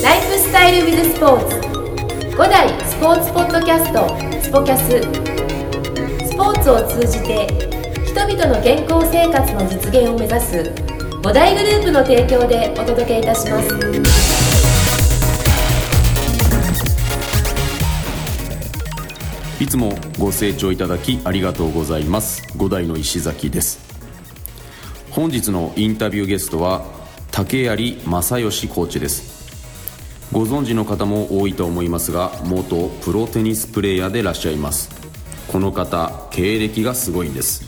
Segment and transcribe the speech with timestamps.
[0.00, 1.56] ライフスタイルウィズスポーツ。
[2.36, 4.06] 5代スポーツポッドキャスト。
[4.40, 5.00] スポキャス。
[6.24, 7.48] スポーツを通じて
[8.06, 10.72] 人々の健康生活の実現を目指す。
[11.20, 13.68] 5大グループの提供でお届けいたします。
[19.60, 22.44] いつもご清聴いただきありがとうございます。
[22.56, 23.80] 五代の石崎です。
[25.10, 26.84] 本日のインタビューゲストは
[27.32, 29.37] 竹槍正義コーチです。
[30.32, 34.90] ご存知の方も多いと思いますが元プロテニスプレーヤーでいらっしゃいます。
[35.48, 37.64] この方経歴がすごいんです。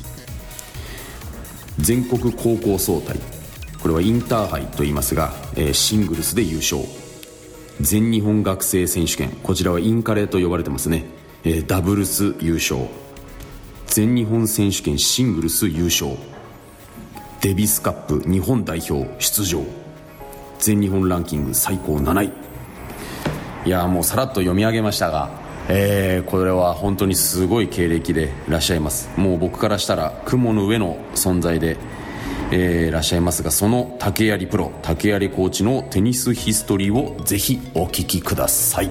[1.78, 3.18] 全国高校総体。
[3.80, 6.82] これはインターハイと言いますが、えーシングルスで優勝。
[7.80, 9.30] 全日本学生選手権。
[9.42, 11.06] こちらはインカレと呼ばれてますね、
[11.44, 12.82] えーダブルス優勝。
[13.86, 16.10] 全日本選手権シングルス優勝。
[17.40, 19.62] デビスカップ日本代表出場。
[20.58, 22.49] 全日本ランキング最高7位。
[23.66, 25.30] いやもうさらっと読み上げましたが、
[25.68, 29.10] えーこれは本当にすごい経歴でいらっしゃいます。
[29.16, 31.76] もう僕からしたら雲の上の存在で、
[32.50, 38.90] えーいらっしゃいますがその竹槍プロ竹槍コーチのテニスヒストリーをぜひお聞きください。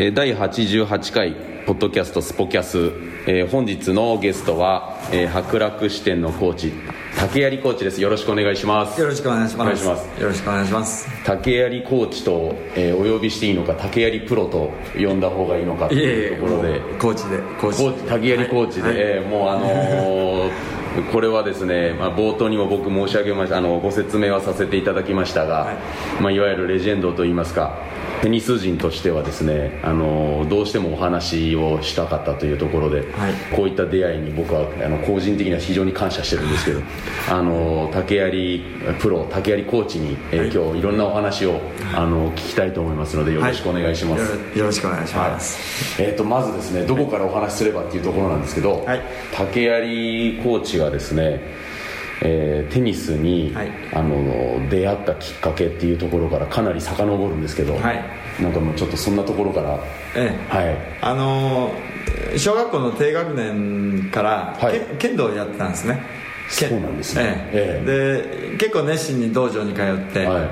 [0.00, 2.78] え第88回ポッドキャストスポキャス、
[3.26, 6.72] えー本日のゲストは、えー博楽支店のコーチ
[7.18, 8.00] 竹槍コーチです。
[8.00, 8.98] よろしくお願いします。
[8.98, 9.76] よろしくお願いします。
[9.76, 11.06] よろしくお願いします。
[11.26, 16.80] 竹槍コーチと、えーお呼びしていいのか竹槍プロと呼んだ方がいいのかというところで。
[16.98, 18.96] コーチで、コーチ竹槍コーチで、はい。
[18.96, 20.78] えーもうあのー
[21.12, 25.74] これはですね、まあ、冒頭にも僕申し上げましたあのご説明はさせていただきましたが、はい
[26.18, 26.22] い。
[26.22, 27.78] まあ、いわゆるレジェンドといいますか
[28.22, 33.34] テニス人としてはですね、あのーどうしてもお話をしたかったというところで、はい。
[33.54, 36.80] こういった出会いに僕はあの個人的には非常に感謝してるんですけど
[37.30, 38.64] あのー竹槍
[39.00, 41.60] プロ竹槍コーチに、えー今日いろんなお話を、
[41.94, 46.02] あの聞きたいと思いますのでよろしくお願いします、よろよろしくお願いします。
[46.02, 49.02] えー、とまずですねどこからお話しすればっていうところなんですけど、はい。
[49.34, 51.40] 竹槍コーチがですね、
[52.22, 53.70] えーテニスに、はい。
[53.92, 58.04] あの出会ったきっかけっていうところからかなり遡るんですけど、はい。
[58.42, 59.78] なんかもうちょっとそんなところから
[60.14, 60.76] ええ、はい。
[61.00, 61.98] あのー
[62.36, 64.80] 小学校の低学年から、はい。
[64.98, 66.02] け剣道をやってたんですね。
[66.58, 66.70] 剣。
[66.70, 67.48] そうなんですね。
[67.52, 68.50] ええ。
[68.50, 70.44] で結構熱心に道場に通って、は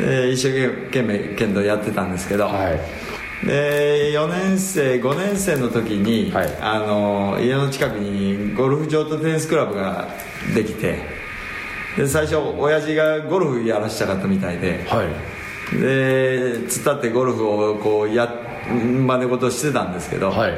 [0.00, 0.02] い。
[0.02, 3.46] で一生懸命剣道やってたんですけど、はい。
[3.46, 6.56] で4年生5年生の時に、はい。
[6.60, 10.08] あの家の近くにゴルフ場とテニスクラブが
[10.54, 10.98] できて
[11.96, 15.08] で最初親父がゴルフやらしたかったみたいではい。
[15.78, 18.28] で突っ立ってゴルフをこうや
[18.68, 20.52] 真似事してたんですけど、はい。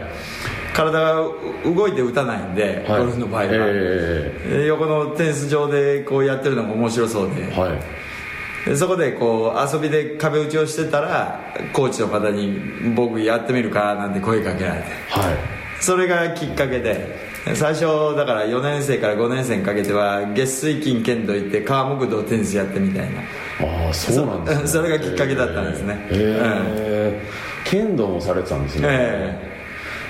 [0.75, 1.15] 体が
[1.65, 3.01] 動いて打たないんで、はい。
[3.01, 7.47] ゴルフの場合は、えで横のテニス場でこうやってるのが面白そうで,、
[8.67, 11.41] でそこでこう遊びで壁打ちをしてたら
[11.73, 12.59] コーチの方に
[12.97, 14.89] 「僕やってみるか?」なんて声かけられて。
[15.11, 15.35] はい。
[15.81, 23.21] それがきっかけで 最初だから4年生から5年生にかけては月水金剣道行って川木道テニスやってみたいな。
[23.61, 24.67] ああそうなんですね。
[24.67, 25.95] そ それがきっかけだったんですね。
[25.95, 27.21] へえ
[27.65, 29.55] 剣道もされてたんですね、え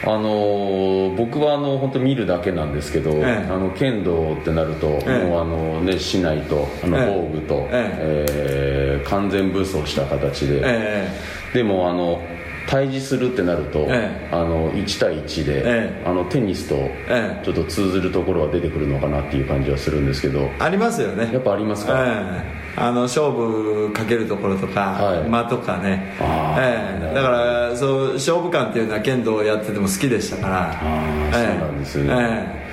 [0.06, 3.46] あのー僕はあの本当見るだけなんですけど、ええ。
[3.50, 5.24] あの剣道ってなると、ええ。
[5.26, 7.04] もうあのね竹刀とあのええ。
[7.06, 9.00] 防具と、ええ。
[9.04, 11.08] ー完全武装した形で、え。
[11.54, 12.20] でもあの
[12.66, 16.02] 対峙するってなると、えあの1対1で、ええ。
[16.06, 16.76] あのテニスと
[17.08, 20.40] えちょっと通ずるところは出てくるのかなっていう感じはするんですけど。
[20.40, 21.30] えありますよね。
[21.32, 22.42] やっぱありますか、え
[22.76, 22.80] え。
[22.80, 25.28] あの勝負かけるところとか、はい。
[25.28, 26.14] 間とかね、
[26.58, 27.14] ええ。
[27.14, 30.70] だからそう勝負感っていうのは剣道をやってても好きでしたから。
[30.70, 32.08] あーそうなんですね。
[32.10, 32.64] え。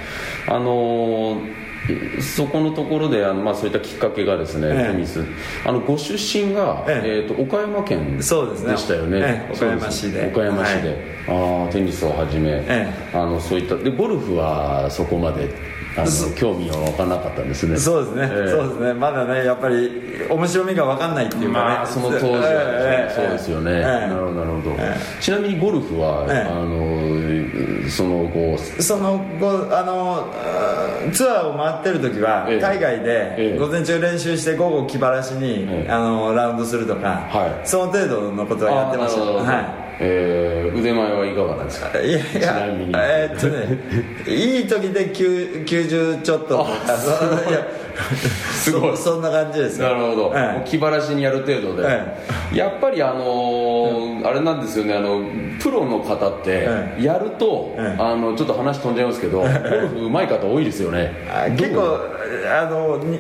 [0.48, 1.61] あのー
[2.22, 4.92] そこのところであの、まあ、そういったきっかけがですね、ええ。
[4.94, 5.24] テニス。
[5.66, 7.32] あのご出身が、ええ。
[7.32, 8.30] ー、と岡山県でし
[8.88, 9.18] たよね。
[9.20, 10.28] ええ岡山市で。
[10.28, 10.98] 岡山市で、
[11.28, 12.88] ああテニスをはじめ、え。
[13.14, 13.76] あのそういった。
[13.76, 15.50] でゴルフはそこまで
[15.98, 17.74] あの興味は湧かなかったんですね。
[17.74, 18.50] えそうですね、ええ。
[18.50, 18.94] そうですね。
[18.94, 19.92] まだねやっぱり
[20.30, 23.82] 面白みが分かんないっていうかね、まあその当時はね、ええそうですよね、ええ。
[23.82, 26.50] なるほどなるほど、えちなみにゴルフは、ええ。
[26.50, 32.60] あのその後その後あのツアーを回ってる時はええ。
[32.62, 33.52] 海外ええ。
[33.54, 35.92] で午前中練習して午後気晴らしに、ええ。
[35.92, 37.68] あのラウンドするとか、はい。
[37.68, 39.22] その程度のことはやってました。
[39.22, 42.00] はえー腕前はいかがですか？
[42.00, 42.92] いいやいちなみに。
[42.92, 43.78] やえーっとね
[44.28, 47.68] いい時で9 90ちょっととかそういや
[48.54, 48.98] すごい。
[48.98, 49.90] そ そんな感じですよ。
[49.90, 50.58] なるほど、ええ。
[50.58, 54.94] もう気晴らしにやる程度で、えやっぱりあのーあれなんですよね。
[54.94, 55.22] あの
[55.60, 58.02] プロの方ってえやると、ええ。
[58.02, 59.52] あのちょっと話飛んじゃいますけど、ゴル
[59.88, 61.14] フ上手い方多いですよね。
[61.58, 61.98] 結構
[62.48, 63.20] あのに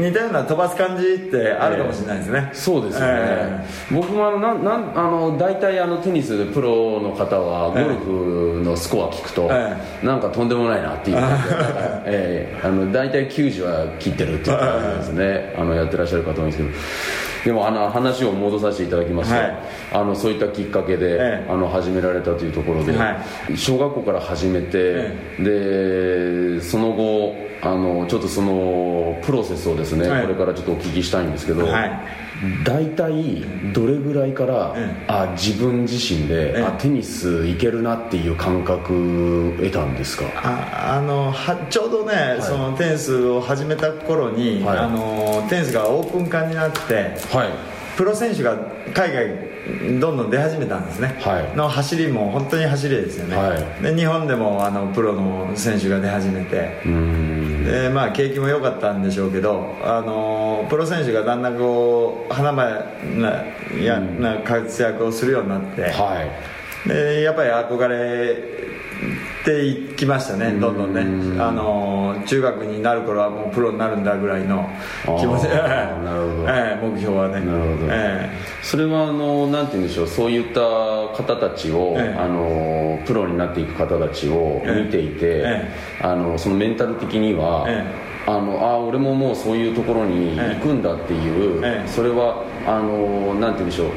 [0.00, 11.16] 似たような飛ばす感じってあるかもしれないですね、そうですよね、え僕もあのなんなんあの大体あのテニスでプロの方はゴルフのスコア聞くと、えなんかとんでもないなっていう
[12.06, 12.66] ええ。
[12.66, 15.54] あの大体90は切ってるっていう感じですね。
[15.58, 16.70] あのやってらっしゃる方多いんですけど。
[17.46, 19.56] でもあの話を戻させていただきますと、はい。
[19.92, 21.46] あのそういったきっかけで、ええ。
[21.48, 23.22] あの始められたというところで、は
[23.56, 30.22] 小学校から始めて、でその後あのちょっとそのプロセスをですね、はい。
[30.22, 32.25] これからちょっとお聞きしたいんですけど、はい
[32.64, 40.24] 大体どれぐらいから、えあ自分自身で、ええあテニスいけるなっていう感覚得たんですか？
[40.36, 44.78] ああのはちょうどね、そのテニスを始めた頃に、はい。
[44.78, 47.48] あのテニスがオープン化になってはい。
[47.96, 48.54] プロ選手が
[48.92, 51.56] 海外どんどん出始めたんですね、はい。
[51.56, 53.82] の走りも本当に走りですよね、はい。
[53.82, 56.82] で日本でもあのプロの選手が出始めて。
[56.84, 62.62] うーんでまあ景気も良かったんでしょうけどあのプロ選手がだんだんこう華々
[63.16, 63.44] な
[63.82, 66.88] や、な活躍をするようになって、はい。
[66.88, 68.36] でやっぱり憧れ
[69.44, 71.40] ていきましたねどんどんね。
[71.40, 74.68] あの中学になる頃はもうプロになるんだぐらいの
[75.18, 75.46] 気持ち。
[76.48, 77.40] ええ目標はね。
[77.40, 77.86] なるほど。
[77.90, 78.30] え
[78.62, 82.18] それはあのなんて言うんでしょうそういった方たちを、ええ。
[82.18, 85.70] あのプロになっていく方たちを見ていて、え
[86.00, 87.84] あのそのメンタル的には、え
[88.26, 91.88] あのあ俺ももうそういうところに行くんだっていう、ええ。
[91.88, 93.88] それはあのなんて言うんでしょう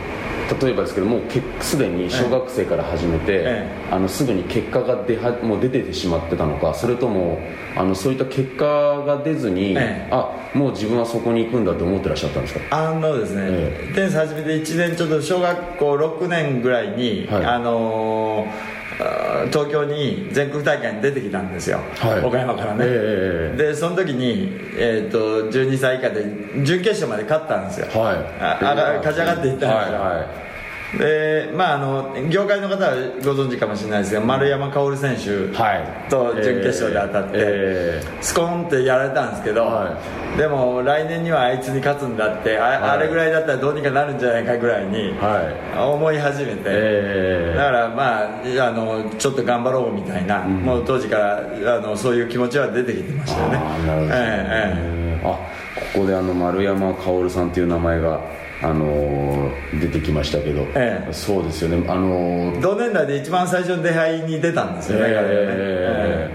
[0.62, 7.40] 例えばですけどもうけすでに小学生から始めて、えあのすぐに結果が出はもう出ててしまってたのかそれとも
[7.76, 10.08] あのそういった結果が出ずに、ええ。
[10.12, 12.60] あもう自分はそこに行くんだと思ってらっしゃったんですか？
[12.62, 17.46] えあのですね、えテニス始めて1年ちょっと小学校6年ぐらいに、はい。
[17.46, 18.79] あのー
[19.52, 22.24] 東京に全国大会に出てきたんですよ、はい。
[22.24, 26.24] 岡山からね、ええでその時に、えー、と12歳以下で
[26.66, 28.16] 準決勝まで勝ったんですよ、はい。
[28.42, 30.49] ああが勝ち上がっていったんですよ、はいはい
[30.98, 36.10] でまああの業界の方はご存知かもしれないですが丸山薫選手はい。
[36.10, 39.98] と準決勝で当たって、えスコーンってやられたんですけど、は
[40.38, 42.76] でも来年にはあいつに勝つんだってあ,、はい。
[42.78, 53.60] あれぐらいだったらどうにかなるんじゃないかぐらいには思い始めて、ええだからまああのちょっと頑張ろうみたいな、もう当時からあのそういう気持ちは出てきてましたよね。
[55.24, 55.38] あ
[55.94, 58.22] ここであの丸山薫さんっていう名前が、
[58.62, 61.14] あのー出てきましたけど、ええ。
[61.14, 61.86] そうですよね。
[61.88, 65.28] あのー同年代で一番最初の出会いに出たんですよね、彼はね。
[65.32, 66.32] え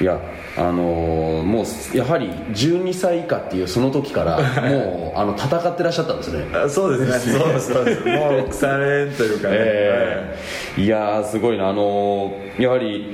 [0.00, 0.18] えいや
[0.56, 4.38] あのーもうやはり12歳以下っていうその時から
[4.70, 6.44] もうあの戦ってらっしゃったんですね。
[6.52, 7.38] あそうですね。
[7.38, 10.36] そうそうですもう腐れんというかね、え
[10.78, 10.80] え。
[10.82, 11.68] いやーすごいな。
[11.68, 13.06] あのーやはり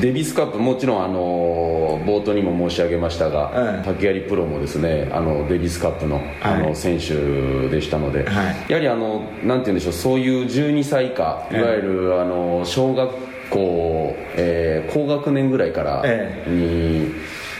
[0.00, 3.84] デビスカップもちろんあのー冒頭にも申し上げましたが、ええ。
[3.84, 8.26] 竹槍プロもですねあのデビスカップのあの、はい選手でしたので、はい。
[8.68, 13.10] やはりあのなんて言うんでしょうそういう12歳以下いええわゆるあの小学
[13.50, 17.12] 校、えー高学年ぐらいからえに、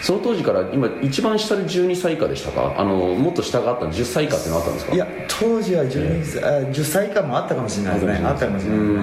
[0.02, 2.74] その当時から今一番下で12歳以下でしたか？
[2.78, 4.94] あのもっと下があった10歳以下っていうのあったんですか？
[4.94, 8.20] いや当時は12歳、あ10歳以下もあったかもしれないですね。
[8.26, 9.00] あったかもしれないですね。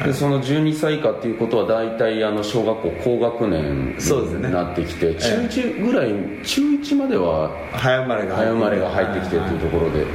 [0.00, 0.06] うん。
[0.06, 6.08] でその12歳以下っていうことは大体あの小学校高学年になってきて、中1ぐらい
[6.44, 10.06] 中1までは早生まれが早生まれが入ってきてっていうところで、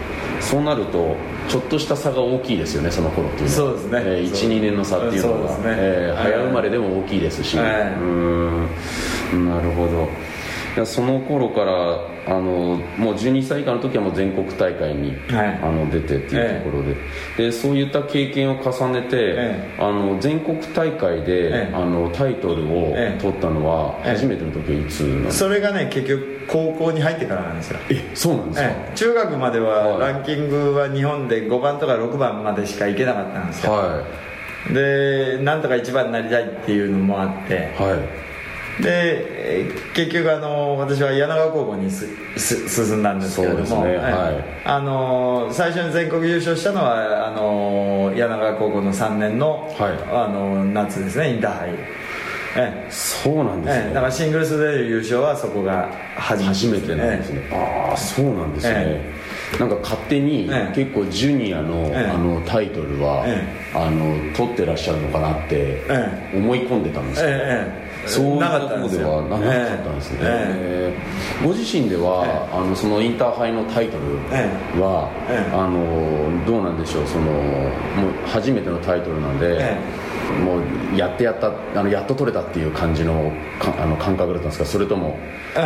[0.41, 1.15] そうなると
[1.47, 3.51] ちょっとした差が大きいですよねその頃っていうのは。
[3.51, 4.01] そうですね。
[4.03, 5.53] えーそう12年の差っていうのは。
[5.53, 5.75] そうですね。
[5.77, 9.49] えーはい早生まれでも大きいですし、はいうーん。
[9.49, 10.07] なるほど
[10.75, 15.59] いやその頃からあのもう12歳以下の時はもう全国大会に、はい。
[15.61, 16.83] あの出てっていうところ
[17.37, 21.73] で,、でそういった経験を重ねて、えあの全国大会で、ええ。
[21.73, 23.21] あのタイトルをええ。
[23.21, 24.13] 取ったのはええ。
[24.13, 27.79] 初めての時はいつなんですか、それがね結局高校に入ってからなんですよ。
[27.89, 28.95] えそうなんですか、ええ。
[28.95, 30.13] 中学までははい。
[30.13, 34.03] ランキングは日本で5番とか6番までしか行けなかったんですよ、は
[34.73, 37.53] でなんとか1番になりたいっていうのもあって。
[37.77, 38.32] いはい
[38.81, 44.43] でえー結局あの私は柳川高校にすす進んだんですけれども、ねえはい。
[44.65, 49.91] あの最初に全国優勝したのはあの柳川高校の3年の,、はい。
[50.11, 51.69] あの夏ですねインターハイ。
[52.55, 53.87] えそうなんですえええ。
[53.89, 59.13] ね、だからシングルスで優勝はそこが初めてなんですね、ああそうなんですね、え
[59.59, 60.75] なんか勝手に、ええ。
[60.75, 62.11] 結構ジュニアの,、ええ。
[62.11, 63.43] あのタイトルは、え
[63.75, 70.97] あの取ってらっしゃるのかなってえ思い込んでたんですけど、えええそうなかところったんですなかったんですね、え
[71.41, 71.43] え。
[71.43, 75.55] ーご自身では、あのそのインターハイのタイトルは、ええ。
[75.55, 77.07] あのどうなんでしょう？
[77.07, 79.77] そのもう初めてのタイトルなんで、え
[80.43, 84.65] もうやってやったあのやっと取れたっていう感じのかあの感覚だったんですか？
[84.65, 85.17] それとも
[85.55, 85.61] うん、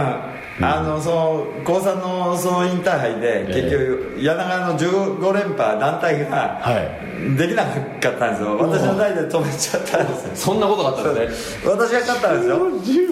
[0.60, 7.08] あのその高3のそのインターハイで結局柳川の15連覇団体がはい。
[7.36, 8.58] できなかったんですよ。
[8.58, 10.32] 私の代で止めちゃったんですよ。
[10.36, 11.72] そんなことがあったんですね。
[11.72, 12.58] 私が勝ったんですよ。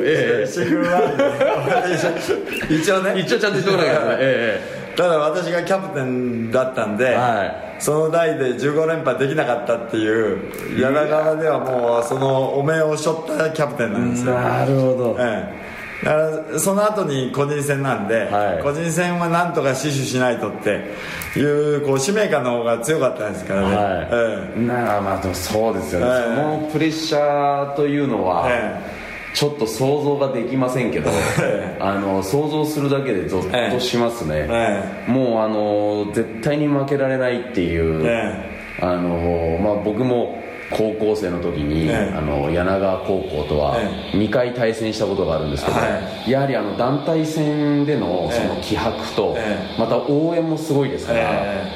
[0.04, 3.14] えシングルワンで一応ね。
[3.16, 4.18] え 一応ちゃんと言ってこなきゃいけない。
[4.22, 10.40] えただ私がキャプテンだったんで、はその代で15連覇できなかったっていう
[10.80, 15.18] 柳川ではもうそのお面を背負ったキャプテンなんですよ、なるほど。
[15.20, 15.66] ええ、
[16.04, 16.18] だか
[16.52, 18.64] らその後に個人戦なんで、はい。
[18.64, 20.92] 個人戦はなんとか死守しないとって
[21.38, 24.10] いうこう使命感の方が強かったですからね、はい、
[24.58, 26.36] えなあまあでもそうですよね、ええ。
[26.36, 31.10] そのプレッシャーというのは、えちょっと想像ができませんけど、
[31.42, 38.56] えあの想像するだけでゾッとしますね、えもうあの絶対に負けられないっていう、え。
[38.82, 42.16] あのまあ、僕も高校生の時に、ええ。
[42.16, 45.86] あの柳川高校とはえ2回対戦したことがあるんですけど、は
[46.28, 48.48] やはりあの団体戦でのええ。
[48.48, 51.72] その気迫と、えまた応援もすごいですから、え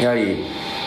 [0.00, 0.44] やはり、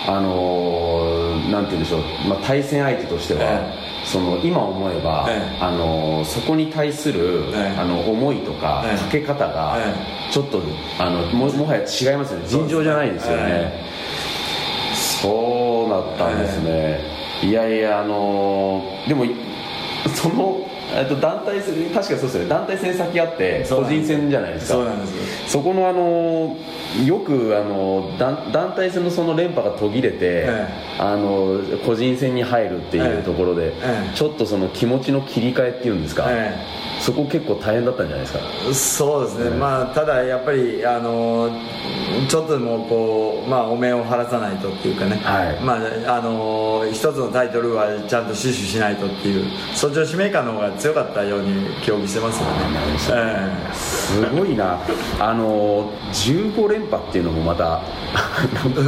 [0.07, 5.57] あのーなんて言うんでしょう、まあ、対戦相手としては、えその今思えば、ええ。
[5.59, 7.79] あのーそこに対する、ええ。
[7.79, 8.97] あの思いとか、ええ。
[8.97, 10.61] かけ方が、えちょっと
[10.99, 12.47] あのももはや違いますよね。
[12.47, 13.83] 尋常じゃないですよね、え
[14.93, 16.99] そうだったんですね、
[17.43, 19.25] いやいやあのーでも
[20.15, 20.57] その
[20.95, 22.49] えっと団体戦確かそうですよね。
[22.49, 24.73] 団体戦先あって個人戦じゃないですか。
[24.75, 26.57] そうなんですそこのあの
[27.05, 30.67] よくあの団団体戦のその連覇が途切れて、え
[30.99, 33.73] あの個人戦に入るっていうええところで、え
[34.13, 34.15] え。
[34.15, 36.55] ちょっとその気持ちの切り替えっていうんですか、え
[36.99, 38.39] そこ結構大変だったんじゃないですか。
[38.73, 41.51] そうですね、まあただやっぱりあの
[42.27, 45.59] ちょっとでもこうまあお面を晴らさないとっていうかね、はい。
[45.61, 45.77] ま
[46.07, 52.53] ああの一つのタイトルはちゃんと死守しないとっていうそっちの使命感の方が強かったように競技してますよね。
[53.69, 54.79] えすごいな。
[55.19, 57.81] あの15連覇っていうのもまた。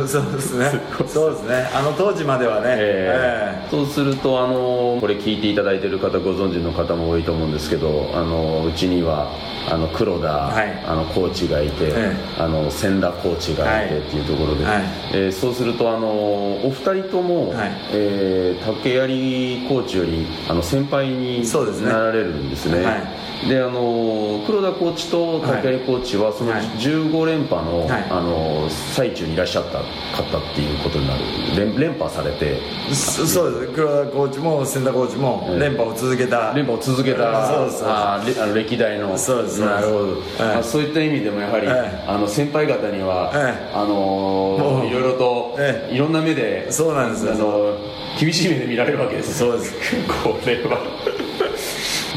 [0.03, 0.72] えそうですね。
[1.08, 1.69] そうですね。
[1.74, 3.67] あの当時まではね、ええ。
[3.67, 9.31] ーそうするとあのこれ聞いていただいている方ご存知の方も多いと思うんですけどあのうちには
[9.69, 10.84] あの黒田、はい。
[10.86, 14.01] あのコーチがいて、えあの千田コーチがいてはい。
[14.01, 14.84] っていうところで、はい。
[15.13, 17.72] えーそうするとあのお二人とも、はい。
[17.91, 22.84] えー竹槍コーチよりあの先輩にそうですねなられるんですね。
[22.84, 26.62] はであの黒田コーチと竹槍コーチはそのはい。
[26.62, 28.06] 15連覇の,、はい。
[28.10, 31.22] あの最中にいらっしゃった方っていうことになる。
[31.56, 32.58] 連連覇されて。
[32.94, 33.74] そそうです。
[33.74, 35.60] 黒田コーチも千田コーチもええ。
[35.60, 38.26] 連覇を続けた、連覇を続けたそうですそう。
[38.26, 39.18] ですああの歴代の。
[39.18, 40.44] そうですなるほど、ええ。
[40.44, 42.04] まあ、そういった意味でもやはり、ええ。
[42.08, 43.72] あの先輩方には、ええ。
[43.74, 45.96] あのもうーいろいろと、ええ。
[45.96, 47.34] いろんな目でそうなんですよ。
[47.34, 49.74] あのー厳しい目で見られるわけですそうです。
[50.24, 50.80] これは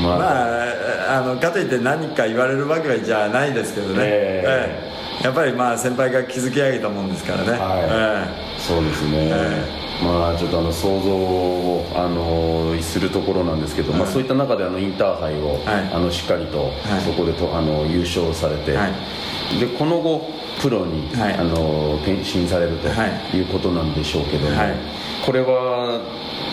[0.01, 4.89] まあ、まあ、あのかといって何か言われるわけじゃないですけどね、ええ。
[5.21, 8.61] えやっぱりまあ先輩が築き上げたもんですからね、はい。
[8.61, 15.95] そうですね、えまあちょっとあの想像をあのするところなんですけど、まあ、そういった中であのインターハイを、はい。
[15.95, 16.73] あのしっかりと
[17.05, 18.89] そこでとあの優勝されて、は
[19.61, 20.31] でこの後
[20.61, 21.35] プロに、はい。
[21.35, 23.37] あの転身されるとはい。
[23.37, 24.75] いうことなんでしょうけども、はい。
[25.25, 26.01] これは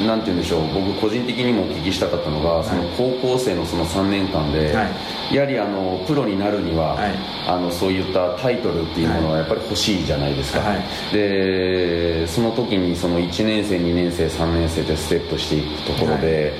[0.05, 4.87] なんて言うんでしょう僕個人的にもお聞きしたかったのが、その高校生のその3年間で、は
[5.31, 7.15] やはりあのプロになるには、はい。
[7.47, 11.13] あのそういったタイトルっていうものはやっぱり欲しいじゃないですか、はい。
[11.13, 16.53] でその時にその1年生2年生3年生でステップしていくところで、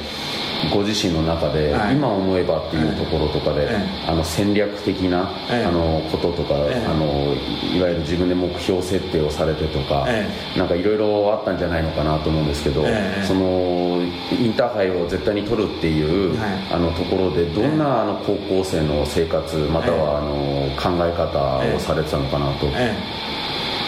[0.74, 1.96] ご自身の中で、はい。
[1.96, 5.66] 今思えばっていうところとかで、えあの戦略的な、ええ。
[5.66, 6.86] あのこととか、ええ。
[6.86, 7.34] あの
[7.76, 13.24] いわゆる自分で目標設定をされてとか、えなんかいろいろあったんじゃないのかなと思うんですけど、ええ。
[13.26, 14.02] その
[14.32, 16.50] インターハイを絶対に取るっていう、はい。
[16.72, 22.96] あのところでどんなあの高校生の生活またはあの考え方をされてたのかなと、ええ。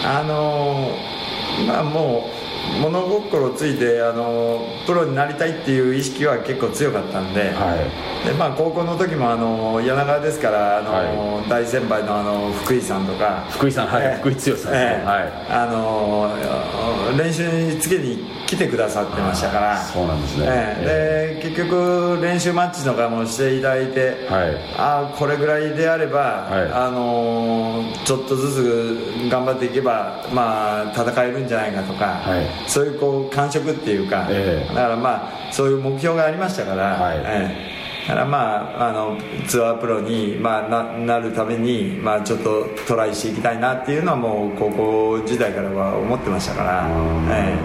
[0.04, 1.22] あのー
[1.66, 2.41] まあもう
[2.80, 7.76] 物心ついて、あのープロになりたいっていう意識は結構強かったんで,、は
[8.24, 8.26] い。
[8.26, 14.18] でまあ、高校の時も、あのー柳川ですから、あのー大先輩の、あのー福井さんとか福井さんはい、ええ。
[14.20, 15.06] 福井剛さんええ。
[15.06, 15.32] はい。
[15.50, 19.82] あのー練習につけに来てくださってましたから。
[19.82, 20.46] そうなんですね。
[20.48, 21.40] ええ。
[21.40, 24.56] で結局練習マッチとかもしていただいて、はい。
[24.76, 26.70] ああこれぐらいであれば、はい。
[26.70, 32.46] あのーちょっとずつ頑張っていけば、まあ、戦えるんじゃないかとか、はい。
[32.68, 34.74] そういうこう感触っていうか、ええ。
[34.74, 37.16] だからまあそういう目標がありましたから、はい。
[37.18, 37.56] え
[38.04, 38.08] え。
[38.08, 39.16] だからまああの
[39.46, 46.88] ツアープロに、まあ、ななるために、まあ、ちょっとトライしていきたいなっていうのはもう高校時代からは思ってましたから、
[47.30, 47.56] え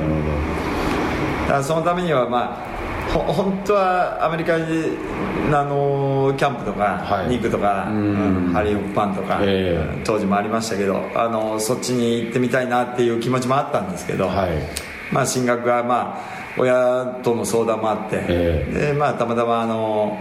[0.44, 0.47] え
[1.48, 4.66] だからそのためにはまあほ本当はアメリカに
[5.54, 7.30] あのキャンプとか、はい。
[7.30, 8.48] に行くとか、うん。
[8.48, 10.02] うんハリー・ホップパンとか、ええ。
[10.04, 14.50] 当時もありましたけどあのそっちに行ってみたいなっていう気持ちもあったんですけど、はい。
[15.12, 20.18] まあ、進学はまあ親との相談もあって、えでまあ、たまたまあの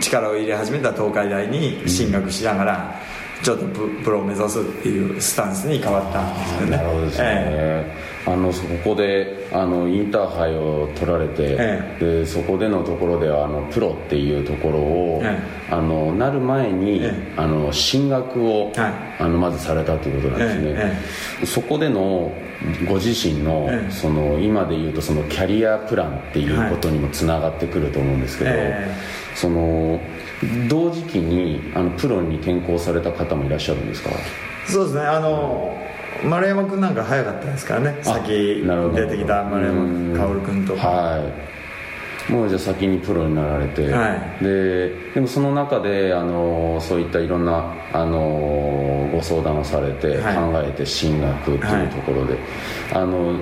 [0.00, 3.00] 力を入れ始めた東海大に進学しながら、
[3.42, 6.76] ちょっとププロを目指すっていうスタンスに変わったんですよね。
[6.76, 15.38] なるほどですね、えあのそこであのインターハイを取られて、えでそこでのところではあのプロっていうところを、え
[15.70, 19.10] あのなる前に、えあの進学を、はい。
[19.20, 20.98] あのまずされたということなんですね、
[21.42, 22.32] えそこでの
[22.88, 23.90] ご自身の,、ええ。
[23.90, 28.94] その今でいうとそのキャリアプランっていうことにもつながってくると思うんですけど、え。
[29.34, 30.00] その
[30.68, 34.10] 同時期にあのプロに転向された方もいらっしゃるんですか？
[34.66, 35.02] そうですね。
[35.02, 35.76] あの
[36.24, 37.98] 丸山君なんか早かったですからね。
[38.02, 40.76] 先出てきた丸山薫君と。
[40.76, 42.32] かはい。
[42.32, 44.44] もうじゃあ先にプロになられて、はい。
[44.44, 50.36] ででもその中であのそういったいろんなあのご相談をされて、はい。
[50.36, 52.38] 考えて進学っていうところで、
[52.94, 53.34] あの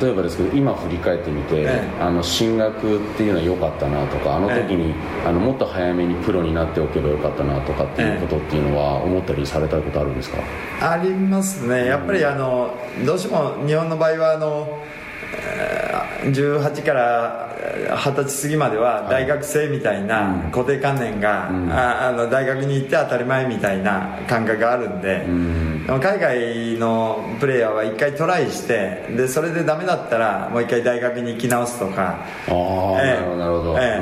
[0.00, 1.64] 例えばですけど今振り返ってみて、え
[1.98, 2.02] え。
[2.02, 4.94] あの進学っていうのは良かったなとかあの時に、
[5.26, 10.38] あのもっと早めにプロになっておけばよかったなとかっていうことっていうのは思ったりされたことあるんですか、
[10.80, 11.86] ありますね。
[11.86, 14.99] やっぱりあのどうしても日本の場合はあのえー
[16.24, 25.24] 18からえー20歳過ぎまでは大学生みたいな固定観念が、ああの大学に行って当たり前みたいな感覚があるんで、
[25.86, 32.24] でも海外のプレーヤーは一回トライしてでそれでダメだったらもう一回大学に行き直すとか。
[32.48, 33.36] ああ、ええ。
[33.36, 33.78] なるほど。
[33.78, 34.00] え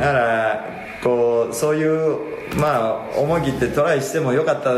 [0.00, 0.64] だから
[1.02, 2.18] こうそういう
[2.56, 4.72] まあ思い切ってトライしてもよかった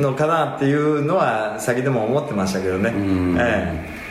[0.00, 3.36] のかなっていうのは先でも思ってましたけどね、ん。
[3.38, 4.03] ええ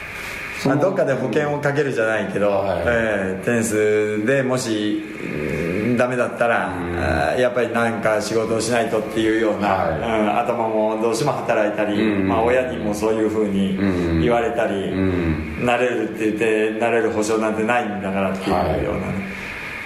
[0.65, 2.83] まあ、どっかで保険をかけるじゃないけど、はい。
[2.85, 10.21] ええテニスでもしうんダメだったら、あーやっぱり何か仕事をしないとっていうような、はい。
[10.21, 12.27] うん頭もどうしても働いたり、うん。
[12.27, 14.21] まあ、親にもそういうふうにうん。
[14.21, 15.65] 言われたり、ん。
[15.65, 19.13] なれるって言ってなれる保証なんてないんだからっていうようなね、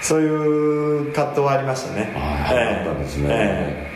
[0.01, 2.13] そういう葛藤はありましたね。
[2.15, 3.87] ああったんですね、え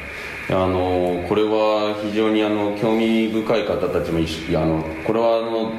[0.50, 5.72] あのこれは非常にあの興味深い方たちもあのこれはあの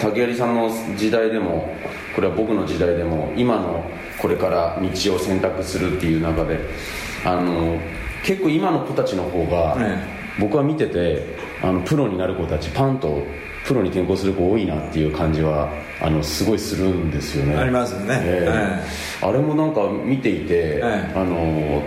[0.00, 1.68] 竹槍さんの時代でも
[2.14, 3.84] これは僕の時代でも今の
[4.20, 6.58] これから道を選択するっていう中で
[7.24, 7.78] あの
[8.24, 13.22] 結構今の子たちの方が、え僕は見ててあのプロになる子たちパンと
[13.64, 15.68] プロに転向する子多いなっていう感じは
[16.00, 17.56] あのすごいするんですよね。
[17.56, 18.20] ありますよね。
[18.22, 18.46] え
[19.22, 19.26] え。
[19.26, 21.12] あれもなんか見ていて、え。
[21.14, 21.82] あの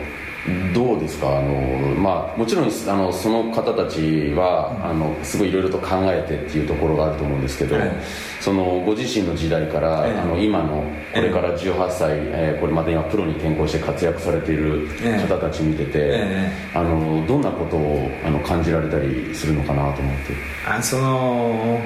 [0.74, 1.40] どうですか？
[1.40, 1.52] あの、
[1.96, 7.92] まあ、もちろんあのその方たちは、あのすごいいろいろと考えてっていうところがあると思うんですけど、え
[8.40, 10.20] そのご自身の時代から、ええ。
[10.20, 10.84] あの今の
[11.14, 15.28] これから18歳、えーこれまた今プロに転向して活躍されているええ。
[15.28, 20.34] 方たち見てて、えあのどんなことをあの感じられたりするのかなと思って。
[20.68, 21.80] あその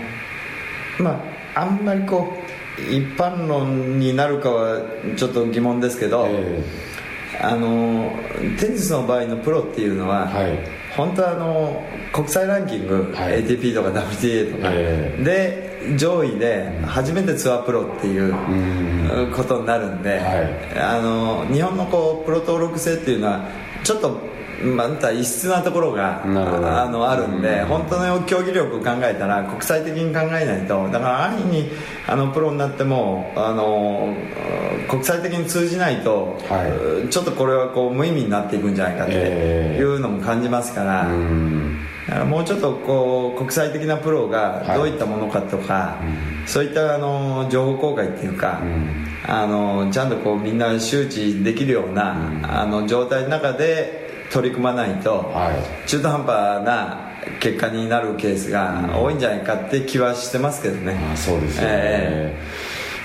[0.99, 1.11] ま
[1.55, 2.33] ああんまりこ
[2.79, 4.81] う一般論になるかは
[5.15, 6.63] ちょっと疑問ですけど、え
[7.41, 8.11] あの
[8.59, 10.59] テニスの場合のプロっていうのは、はい。
[10.95, 13.43] 本当はあの国際ランキング、はい。
[13.43, 15.17] ATP とか WTA とか、え。
[15.23, 19.31] で上位で初めてツアープロっていうん。
[19.31, 20.79] ことになるんで、はい。
[20.79, 23.47] あの日本のこうプロ登録制っていうのは
[23.83, 24.17] ちょっと
[24.63, 27.65] また異質なところがあのあるんで、うん。
[27.67, 31.69] 本当の競技力を考えたら国際的に考えないとだから安易に
[32.07, 34.15] あのプロになってもあの
[34.89, 39.81] 国際的に通じないと、はちょっとこれはこう無意味になっていくんじゃないかってええ。
[39.81, 41.13] いうのも感じますから、うん。
[41.13, 41.92] だから
[42.25, 44.77] もうちょっとこう国際的なプロがはい。
[44.77, 45.97] どういったものかとか、
[46.45, 49.07] そういったあの情報公開っていうか、ん。
[49.25, 55.87] あのちゃんとこうみんな周知できるような、あの状態の中で取り組まないと、はい。
[55.87, 62.35] 中途半端な結果になるケースが多いんじゃないかって気はしてますけどね、まあ、そうですよね、え。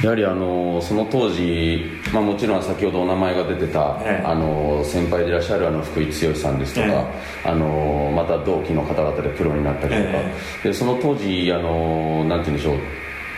[0.02, 4.26] やはりあのその当時、まあ、もちろん先ほどお名前が出てた、ええ。
[4.26, 10.32] あの先輩でいらっしゃるあの福井剛さんですとか、えあのまた同期の方々でプロになったりとか、え
[10.64, 12.78] でその当時あのなんて言うんでしょう、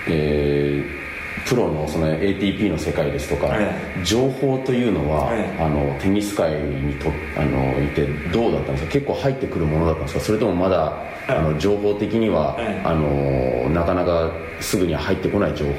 [0.08, 1.00] えー
[1.46, 5.62] プロのその ATP の世界ですとか、え情報というのは、ええ。
[5.62, 8.92] あのテニス界にとあのいてどうだったんですか？
[8.92, 10.20] 結構入ってくるものだったんですか？
[10.20, 10.92] それともまだ
[11.28, 12.86] あの情報的には、ええ。
[12.86, 14.30] あのなかなか
[14.60, 15.70] すぐには入ってこない情報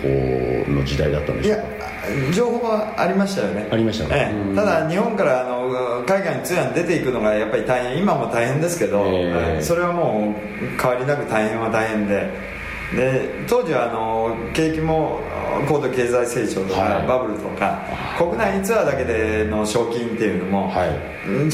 [0.71, 1.67] の時代だったんでいやすか
[2.33, 3.67] 情報はありましたよね。
[3.71, 9.61] ありましたええ、ただ日本からあの海外に通夜に出ていくのがやっぱり大変今も大変ですけど、ええ。
[9.61, 12.51] それはもう変わりなく大変は大変で。
[12.95, 15.21] で当時はあの景気も
[15.69, 17.07] 高度経済成長とか、はい。
[17.07, 17.79] バブルとか
[18.17, 20.89] 国内ツアーだけでの賞金っていうのも、はい。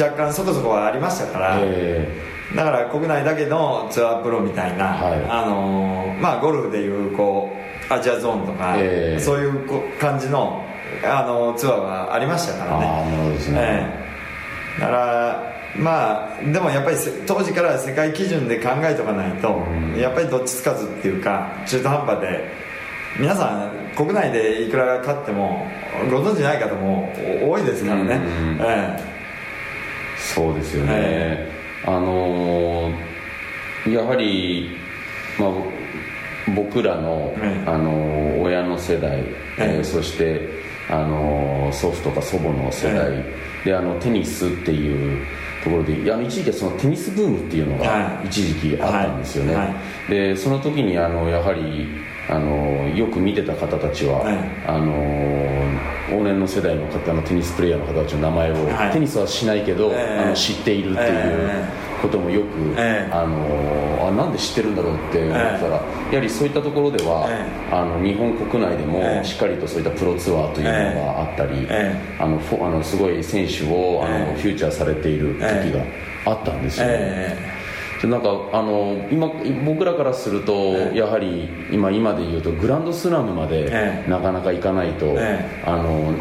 [0.02, 2.10] 若干そこそこはありましたから、え
[2.56, 5.26] だから国内だけのツアープロみたいな、はい。
[5.30, 9.20] あのーまあ、ゴルフでいうこうアジアゾーンとか、ええ。
[9.20, 10.64] そういうこ感じの、
[11.04, 12.86] あのツアーはありましたからね。
[12.86, 13.60] ああなるほどですね。
[13.60, 14.04] え
[14.78, 14.82] え。
[14.82, 19.62] だからまあでもやっぱりせ当時から世界基準で考えとかないと、
[19.98, 22.52] やっぱりどっちつかずっていうか中途半端で
[23.20, 25.68] 皆さん国内でいくら勝っても
[26.12, 27.12] ご存知ない方も
[27.44, 29.18] 多いですからね、うんえ
[30.18, 31.52] そうですよね、え。
[31.86, 33.18] あのー
[33.92, 34.76] やはり、
[35.40, 35.50] まあ、
[36.56, 39.24] 僕らの、ええあのー親の世代、
[39.58, 40.48] えーそして、
[40.90, 43.24] あのー祖父とか祖母の世代、
[43.66, 45.26] であのテニスっていう
[45.64, 48.28] ところであの一時期はそのテニスブームっていうのがはい。
[48.28, 49.68] 一時期あったんですよね、はい。
[49.68, 49.74] は
[50.10, 51.88] でその時にあのやはり
[52.30, 54.38] あのよく見てた方たちは、はい。
[54.66, 54.94] あの
[56.10, 58.94] 往年の世代の方のテニスプレーヤーの方たちの名前を、はい。
[58.94, 61.66] テニスはしないけど、ええあの知っているっていうえ
[62.02, 63.12] こともよく、ええ。
[63.12, 69.26] あのあなんで知ってるんだろうって思ったら、やはりそういったところでは、えあの日本国内でもええ。
[69.26, 74.42] しっかりとそういったプロツアーというのがあったり、えあのフォあのすごい選手をあの、ええ。
[74.42, 75.84] フューチャーされている時が
[76.26, 76.88] あったんですよ。
[76.88, 77.58] ね。
[78.04, 79.28] なんかあの今
[79.66, 80.98] 僕らからすると、ええ。
[80.98, 84.10] やはり今今で言うとグランドスラムまで、ええ。
[84.10, 85.44] なかなか行かないと、え。
[85.66, 86.14] あの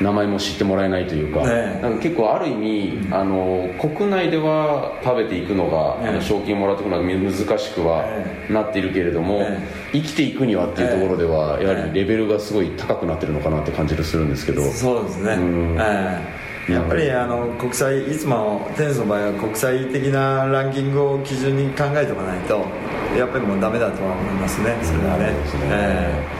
[0.00, 1.82] 名前も知ってもらえないというか,、ええ。
[1.82, 6.08] なんか結構ある意味、あの国内では食べていくのが、ええ。
[6.10, 9.58] あの賞金もらっていくのが難しくはえなっているけれども、え
[9.92, 11.66] 生きていくにはっていうところでは、ええ。
[11.68, 15.38] やはりレベルがすごい高くなってるのかなって感じがするんですけど、そうですね、
[16.68, 22.64] やっぱりあの国際いつもテニスの場合は国際的なランキングを基準に考えておかないと
[23.16, 24.76] やっぱりもうダメだとは思いますね。
[24.82, 26.39] それはね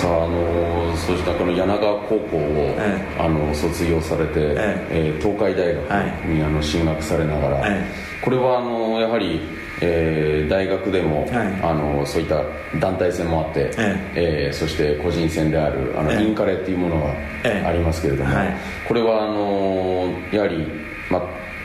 [0.00, 5.18] さああのそうしたこの柳川高校を、えあの卒業されて、ええ。
[5.18, 5.84] ー東海大学
[6.26, 7.84] に、あの進学されながら、え
[8.22, 9.40] これはあのやはり、
[9.80, 11.62] えー大学でも、はい。
[11.62, 12.42] あのそういった
[12.78, 14.50] 団体戦もあって、ええ。
[14.52, 16.22] ーそして個人戦であるあの、ええ。
[16.22, 16.96] インカレっていうもの
[17.44, 17.62] ええ。
[17.62, 18.56] がありますけれども、はい。
[18.86, 20.87] これはあのやはり、ま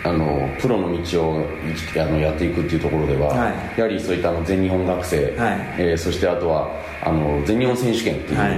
[0.05, 1.45] あのプロの道を
[1.95, 3.79] あのやっていくっていうところでは、はい。
[3.79, 5.31] やはりそういったあの全日本学生、はい。
[5.77, 6.69] えーそしてあとは
[7.03, 8.57] あの全日本選手権っていう、はい。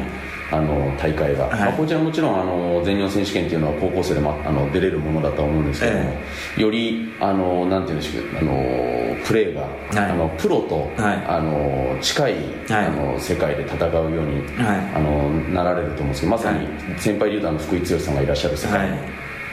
[0.52, 1.60] あの大会が、はい。
[1.60, 6.14] まあ、こちらもちろんあの全日本選手権っていうのは高校生でもあの出れるものだとは思うんですけども、
[6.58, 9.68] よりあのなんていうんでしょうあのプレーが、は
[10.08, 10.12] い。
[10.12, 11.26] あのプロと、はい。
[11.28, 12.40] あの近い、は
[12.82, 12.86] い。
[12.86, 14.80] あの世界で戦うように、はい。
[14.96, 16.68] あのなられると思うんですけどまさに
[17.00, 18.90] 先輩リーダーの福井剛さんがいらっしゃる世界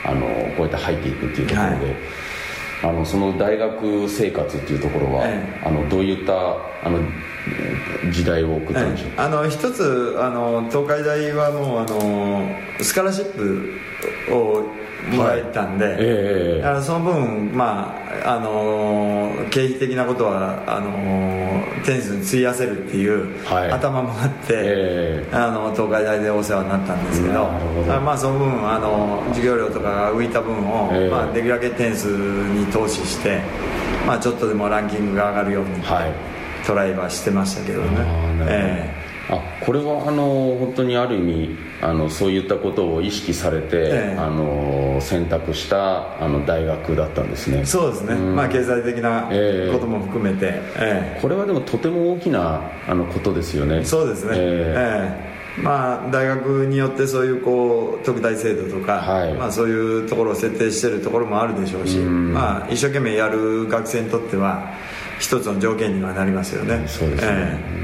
[0.05, 1.75] あのこうやって入っていくっていうところで。
[1.75, 1.95] はい。
[2.85, 6.35] あのその大学生活っていうところは、えあのどういった
[6.83, 6.99] あの
[8.11, 9.11] 時代を送ったんでしょう？
[9.13, 13.71] か、あの一つあの東海大はもうあのスカラシップ
[14.35, 14.65] を
[15.11, 23.71] もらえたんで、ええだからその分、まああの経費的なことはあのテニスに費やせるっていうはい。
[23.71, 27.49] 頭もあって、えあの東海大でお世話になったんですけど
[28.01, 31.11] まあその分あの授業料とかが浮いた分を、ええ。
[31.11, 33.41] まあ、できるだけテニスに投資して、
[34.07, 36.13] まあ、ちょっとでもランキングが上がるようにはい。
[36.67, 37.89] トライはしてましたけどね。
[37.99, 44.17] あーあこれはあの本当にある意味あのそういったことを意識されて、ええ。
[44.19, 47.61] あの選択したあの大学だったんですね。
[47.61, 48.37] えそうですね、うん。
[48.37, 49.73] まあ、経済的なええ。
[49.73, 51.19] ことも含めて、ええ。
[51.21, 53.85] これはでもとても大きなあのことですよね。
[53.85, 55.29] そうですね、ええ。
[55.59, 59.35] えまあ、大学によってそういうこう特大制度とか、はい。
[59.35, 62.33] まあ、そういうところを設定してるところもあるでしょうし、うん。
[62.33, 64.73] まあ、一生懸命やる学生にとっては
[65.19, 66.85] 一つの条件にはなりますよね。
[66.87, 67.29] そうですね。
[67.31, 67.82] え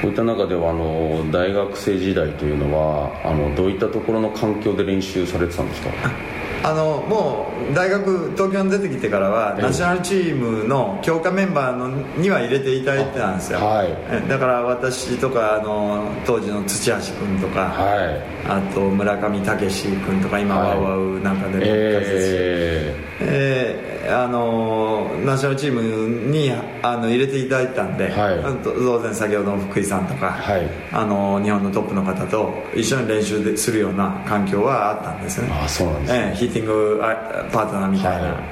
[0.00, 5.88] こういった中ではあの大学生時代というのはあのどういったところの環境で練習されてたんですか？
[5.88, 9.62] えあのもう大学東京に出てきてからはええ。
[9.62, 13.88] ナショナルチームの強化メンバーのには入れていただいてたんですよ、はい。
[14.10, 18.48] えだから私とかあの当時の土橋君とか、はい。
[18.48, 20.78] あと村上武史君とか今はい。
[20.80, 22.96] ワウワウなんかでも活躍してえ。
[23.20, 26.50] えーあのナショナルチームに
[26.82, 28.40] あの入れていただいたんで、はい。
[28.62, 30.68] 当然先ほどの福井さんとか、はい。
[30.92, 35.48] あの日本のトップの方と一緒に練習でするような環境はあったんですね。
[35.52, 36.18] あそうなんですね。
[36.28, 38.42] ええヒーティングあパートナーみたいな、はい。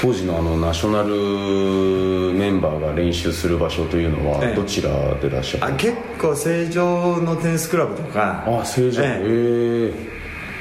[0.00, 4.54] 当時のあのナショナルメンバーが練習する場所というのはええ。
[4.54, 8.44] どちらでいらっしゃるあ結構成城のテニスクラブとか。
[8.46, 9.10] あ正常ええ。
[9.22, 10.19] え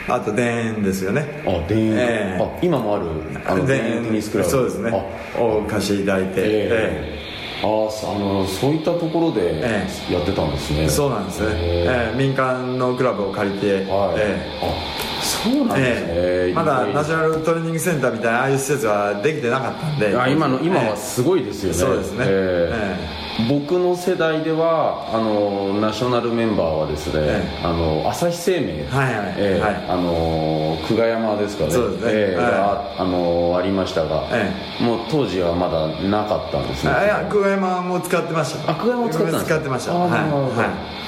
[0.09, 1.43] あと田園ですよね。
[1.45, 2.41] あ田園、ええ。
[2.41, 3.05] あ今もある。
[3.45, 4.03] あの田園。
[4.03, 4.49] テニスクラブ。
[4.49, 4.91] そうですね。
[5.37, 5.41] あ。
[5.41, 6.69] を貸していただいて、え
[7.15, 7.19] え。
[7.59, 11.85] あそあのそういったところでえやってたんですね、えそうなんですね、え。
[11.89, 12.17] ええ。
[12.17, 16.53] 民間のクラブを借りて、はい、えあそうなんですね、ええ。
[16.53, 20.17] まだナショナナルトレーニングセンターみたいなああいう施設はできてなかったんで。
[20.17, 22.25] あ今の今はえすごいですよね、えそうですね、え。
[22.29, 27.65] ええ僕の世代ではあのナショナルメンバーはですね、ええ。
[27.65, 32.11] あの朝日生命、はいはいええはいあの久我山ですかねそうですね。
[32.11, 32.51] ええはい。
[32.51, 36.91] があのありましたが、えもう当時はまだなかったんですね。
[36.91, 38.71] あいや久我山も使ってました。
[38.71, 39.93] あ久我山も使ってた使ってました。
[39.93, 40.11] あはい。
[40.11, 40.65] は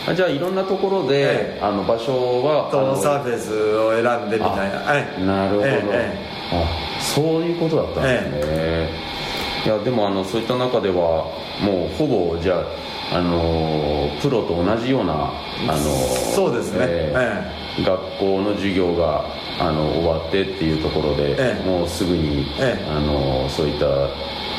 [0.08, 0.12] い。
[0.12, 1.60] あじゃあいろんなところで、ええ。
[1.62, 4.80] あの場所はあとのサーフェイスを選んでみたいな。
[4.80, 5.26] はい。
[5.26, 5.82] なるほど、え
[6.28, 6.66] えあ
[7.00, 8.90] そういうことだったんですね、
[9.66, 11.26] いやでもあのそういった中では
[11.62, 12.64] もうほぼじゃ
[13.12, 15.32] あ、あのプロと同じような、あ
[15.68, 16.80] のそうですね。
[16.82, 17.14] え
[17.58, 19.24] え学校の授業が
[19.60, 21.66] あの終わってっていうところで、ええ。
[21.66, 22.86] もうすぐに、ええ。
[22.90, 23.86] あのそういった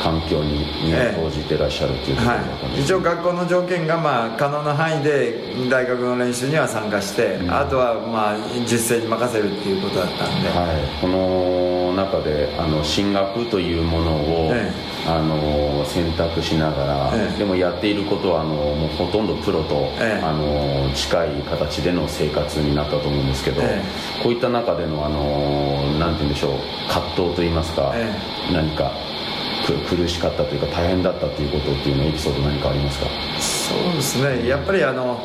[0.03, 8.37] 環境に身を投じてらっしゃるっていうところだったんはい、一応学校の条件がまあ可能な範囲で大学の練習には参加して、あとはまあ
[8.67, 14.73] 実践に任せるっていうことだったんで、はい、この中であの進学というものを、え
[15.05, 17.39] あの選択しながら、ええ。
[17.39, 20.25] でもやっていることはあのもうほとんどプロと、ええ。
[20.25, 23.83] あの近い形での生活になったと思うんですけど、え
[24.23, 28.13] こういった中でのあのなんて言うんでしょう葛藤といいますか、え
[28.53, 29.12] 何かく
[29.63, 33.07] 苦しかったというか大変だったということっていうのエピソード何かありますか？
[33.41, 34.49] そうですね。
[34.49, 35.21] やっぱりあの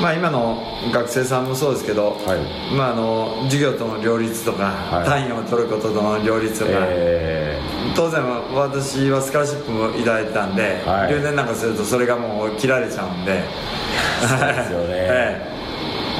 [0.00, 2.74] まあ今の学生さんもそうですけど、はい。
[2.74, 5.06] まあ、あの授業との両立とか、はい。
[5.06, 7.58] 単位を取ることとの両立とか、え
[7.94, 8.22] 当然
[8.54, 11.14] 私はスカラシップもいただいてたんで、はい。
[11.14, 13.42] 留年なんかするとそれがもう切られちゃうんで。
[14.20, 14.86] そうですよね。
[14.92, 15.42] え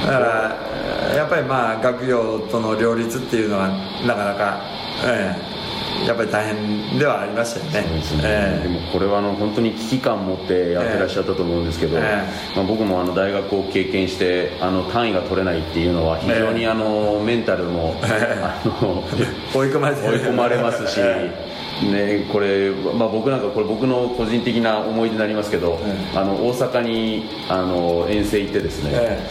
[0.03, 0.07] え。
[0.07, 3.67] だからやっぱりまあ学業との両立っていうのは
[4.05, 4.61] なかなか、
[5.05, 5.56] ええ
[6.05, 7.95] やっぱり大変ではありましたよね。
[7.95, 8.63] ですね、ええ。
[8.63, 12.23] でもこれはあの本当に危機感を持ってやってらっしゃったと思うんですけど、え
[12.55, 19.03] まあ、僕もあの大学を経験してあの単位が取れないっていうのは非常にあのメンタルも、あの
[19.53, 29.29] 追い込まれて追い込まれますし、えね、これ、まあ、僕なんかこれ僕の個人的な思い出になりますけど、えあの大阪にあの遠征行ってですね、え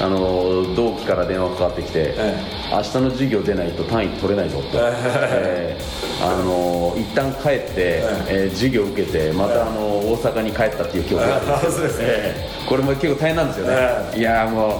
[0.00, 2.34] あの同期から電話かかってきて、え
[2.72, 7.74] 明日の授業出ないと単位取れないぞと、えーあの一旦帰って、
[8.28, 12.04] えー授業受けてまたあの大阪に帰ったっていう記憶があるんですですね。
[12.08, 13.74] えーこれも結構大変なんですよね、
[14.14, 14.72] えいやーもう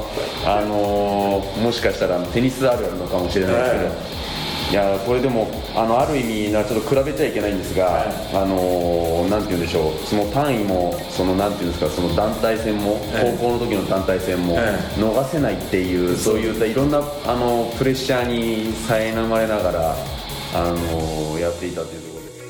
[0.46, 3.85] あのーもしかしたらテニスあるあるのかもしれないですけど、
[4.70, 5.46] いやーこれでも
[5.77, 10.07] あのある意味なちょっと比べちゃいけないんですが、あのーなんて言うんでしょう。
[10.07, 19.96] その単位もそのなんて言うんですかその団体戦も、ええ高校の時の団体戦も、え逃せないっていうそういったいろんなあのプレッシャーに苛まれながら
[20.55, 22.44] あのやっていたというところです。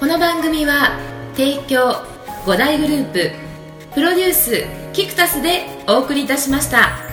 [0.00, 0.98] この番組は
[1.34, 1.94] 提供
[2.44, 3.30] 5大グループ
[3.94, 7.03] プロデュースキクタスでお送りいたしました。